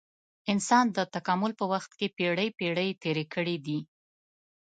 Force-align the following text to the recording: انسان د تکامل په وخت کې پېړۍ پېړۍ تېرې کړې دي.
انسان 0.53 0.85
د 0.91 0.97
تکامل 1.15 1.51
په 1.59 1.65
وخت 1.71 1.91
کې 1.99 2.07
پېړۍ 2.17 2.49
پېړۍ 2.59 2.89
تېرې 3.03 3.25
کړې 3.33 3.55
دي. 3.65 3.79